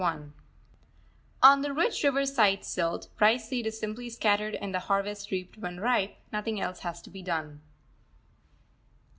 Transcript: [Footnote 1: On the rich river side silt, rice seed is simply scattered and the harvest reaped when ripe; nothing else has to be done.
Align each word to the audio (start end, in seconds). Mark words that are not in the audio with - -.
[Footnote 0.01 0.15
1: 0.17 0.33
On 1.43 1.61
the 1.61 1.73
rich 1.73 2.03
river 2.03 2.25
side 2.25 2.65
silt, 2.65 3.09
rice 3.19 3.47
seed 3.49 3.67
is 3.67 3.79
simply 3.79 4.09
scattered 4.09 4.55
and 4.55 4.73
the 4.73 4.79
harvest 4.89 5.29
reaped 5.29 5.59
when 5.59 5.79
ripe; 5.79 6.17
nothing 6.33 6.59
else 6.59 6.79
has 6.79 7.03
to 7.03 7.11
be 7.11 7.21
done. 7.21 7.61